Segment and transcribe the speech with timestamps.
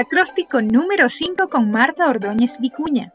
[0.00, 3.12] Acróstico número 5 con Marta Ordóñez Vicuña.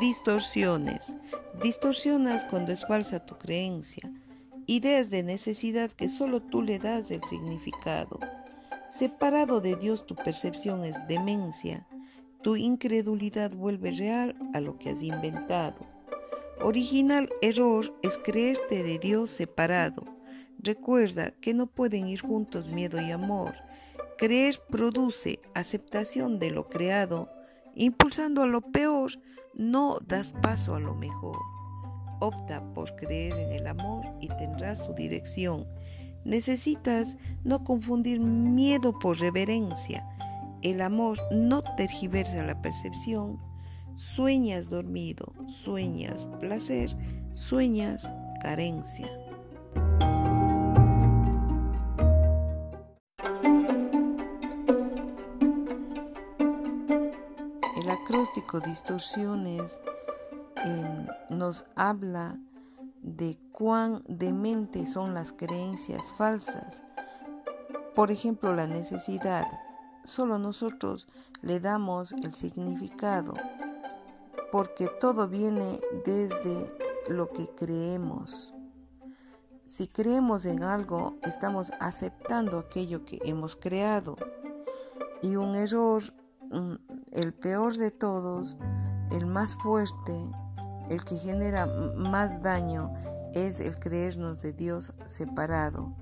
[0.00, 1.14] Distorsiones.
[1.62, 4.10] Distorsionas cuando es falsa tu creencia.
[4.66, 8.18] Ideas de necesidad que solo tú le das el significado.
[8.88, 11.86] Separado de Dios tu percepción es demencia.
[12.42, 15.91] Tu incredulidad vuelve real a lo que has inventado.
[16.64, 20.04] Original error es creerte de Dios separado.
[20.60, 23.54] Recuerda que no pueden ir juntos miedo y amor.
[24.16, 27.28] Creer produce aceptación de lo creado.
[27.74, 29.10] Impulsando a lo peor,
[29.54, 31.36] no das paso a lo mejor.
[32.20, 35.66] Opta por creer en el amor y tendrás su dirección.
[36.24, 40.06] Necesitas no confundir miedo por reverencia.
[40.62, 43.40] El amor no tergiversa la percepción
[43.94, 46.96] Sueñas dormido, sueñas placer,
[47.34, 49.06] sueñas carencia.
[57.76, 59.78] El acróstico Distorsiones
[60.64, 62.38] em, nos habla
[63.02, 66.82] de cuán demente son las creencias falsas.
[67.94, 69.46] Por ejemplo, la necesidad.
[70.04, 71.06] Solo nosotros
[71.42, 73.34] le damos el significado
[74.52, 76.70] porque todo viene desde
[77.08, 78.52] lo que creemos.
[79.66, 84.16] Si creemos en algo, estamos aceptando aquello que hemos creado.
[85.22, 86.02] Y un error,
[87.12, 88.58] el peor de todos,
[89.10, 90.14] el más fuerte,
[90.90, 91.64] el que genera
[91.96, 92.92] más daño,
[93.32, 95.94] es el creernos de Dios separado,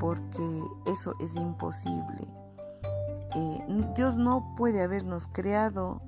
[0.00, 2.26] porque eso es imposible.
[3.34, 6.00] Eh, Dios no puede habernos creado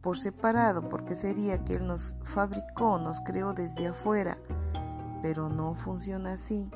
[0.00, 4.38] por separado, porque sería que Él nos fabricó, nos creó desde afuera,
[5.22, 6.70] pero no funciona así.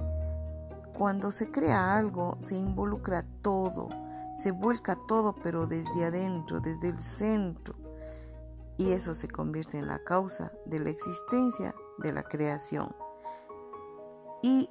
[0.97, 3.89] Cuando se crea algo, se involucra todo,
[4.37, 7.75] se vuelca todo, pero desde adentro, desde el centro,
[8.77, 12.95] y eso se convierte en la causa de la existencia de la creación.
[14.43, 14.69] Y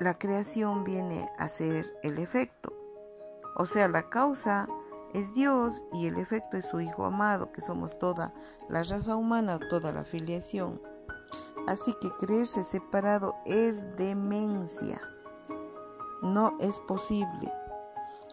[0.00, 2.72] la creación viene a ser el efecto,
[3.56, 4.66] o sea, la causa
[5.14, 8.32] es Dios y el efecto es su Hijo amado, que somos toda
[8.68, 10.80] la raza humana, toda la filiación.
[11.66, 15.00] Así que creerse separado es demencia.
[16.22, 17.52] No es posible.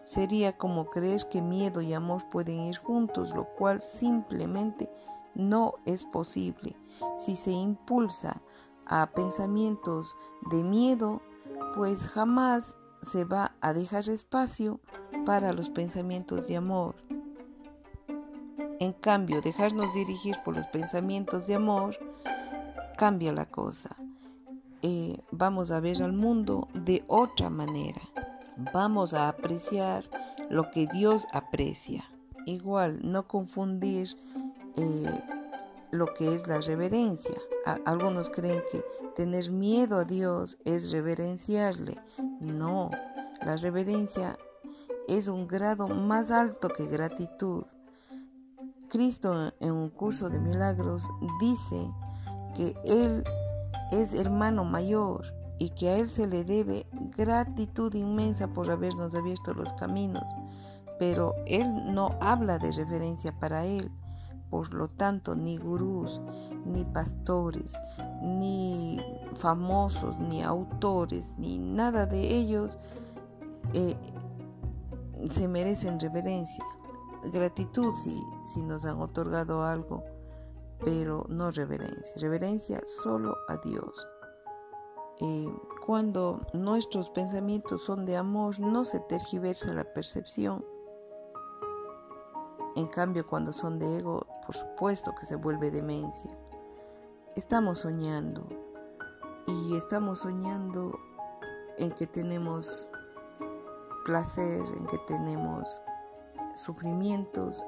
[0.04, 4.90] Sería como creer que miedo y amor pueden ir juntos, lo cual simplemente
[5.34, 6.76] no es posible.
[7.18, 8.40] Si se impulsa
[8.86, 10.16] a pensamientos
[10.50, 11.20] de miedo,
[11.74, 14.80] pues jamás se va a dejar espacio
[15.24, 16.96] para los pensamientos de amor.
[18.80, 21.96] En cambio, dejarnos dirigir por los pensamientos de amor
[22.96, 23.90] cambia la cosa.
[24.82, 28.00] Eh, vamos a ver al mundo de otra manera.
[28.72, 30.04] Vamos a apreciar
[30.48, 32.04] lo que Dios aprecia.
[32.46, 34.16] Igual, no confundir
[34.76, 35.20] eh,
[35.90, 37.36] lo que es la reverencia.
[37.84, 38.84] algunos creen que
[39.14, 41.98] tener miedo a Dios es reverenciarle.
[42.40, 42.90] No,
[43.44, 44.36] la reverencia
[45.08, 47.64] es un grado más alto que gratitud.
[48.88, 51.02] Cristo en un curso de milagros
[51.40, 51.90] dice
[52.54, 53.24] que Él
[53.90, 59.52] es hermano mayor y que a Él se le debe gratitud inmensa por habernos abierto
[59.52, 60.24] los caminos,
[60.98, 63.90] pero Él no habla de referencia para Él.
[64.48, 66.20] Por lo tanto, ni gurús,
[66.64, 67.74] ni pastores,
[68.22, 69.00] ni
[69.36, 72.78] famosos, ni autores, ni nada de ellos
[73.74, 73.96] eh,
[75.32, 76.64] se merecen reverencia,
[77.32, 78.20] gratitud si,
[78.52, 80.02] si nos han otorgado algo,
[80.84, 84.06] pero no reverencia, reverencia solo a Dios.
[85.20, 85.52] Eh,
[85.84, 90.64] cuando nuestros pensamientos son de amor, no se tergiversa la percepción.
[92.76, 96.30] En cambio, cuando son de ego, por supuesto que se vuelve demencia.
[97.38, 98.48] Estamos soñando
[99.46, 100.98] y estamos soñando
[101.76, 102.88] en que tenemos
[104.04, 105.80] placer, en que tenemos
[106.56, 107.62] sufrimientos,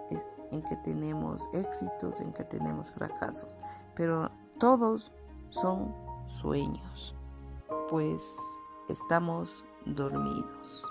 [0.51, 3.57] en que tenemos éxitos, en que tenemos fracasos.
[3.95, 5.13] Pero todos
[5.51, 5.95] son
[6.27, 7.15] sueños,
[7.89, 8.21] pues
[8.89, 10.85] estamos dormidos.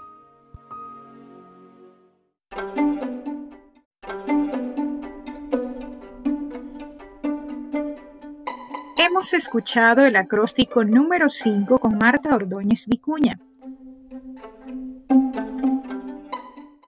[9.01, 13.39] Hemos escuchado el acróstico número 5 con Marta Ordóñez Vicuña.